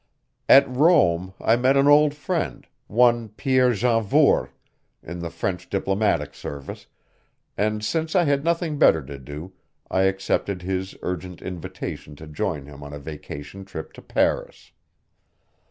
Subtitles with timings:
[0.49, 4.49] At Rome I met an old friend, one Pierre Janvour,
[5.03, 6.87] in the French diplomatic service,
[7.55, 9.53] and since I had nothing better to do
[9.91, 14.71] I accepted his urgent invitation to join him on a vacation trip to Paris.